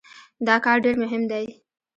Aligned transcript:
دا 0.47 0.55
کار 0.65 0.77
ډېر 0.85 0.95
مهم 1.03 1.23
دی. 1.31 1.45